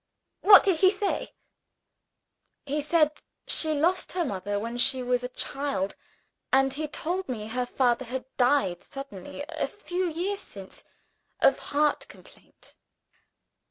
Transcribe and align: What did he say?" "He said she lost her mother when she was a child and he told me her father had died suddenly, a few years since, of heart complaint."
What 0.41 0.63
did 0.63 0.77
he 0.77 0.89
say?" 0.89 1.35
"He 2.65 2.81
said 2.81 3.21
she 3.45 3.75
lost 3.75 4.13
her 4.13 4.25
mother 4.25 4.57
when 4.59 4.79
she 4.79 5.03
was 5.03 5.23
a 5.23 5.29
child 5.29 5.95
and 6.51 6.73
he 6.73 6.87
told 6.87 7.29
me 7.29 7.45
her 7.45 7.67
father 7.67 8.05
had 8.05 8.25
died 8.35 8.81
suddenly, 8.81 9.45
a 9.47 9.67
few 9.67 10.09
years 10.09 10.39
since, 10.39 10.83
of 11.39 11.59
heart 11.59 12.07
complaint." 12.07 12.73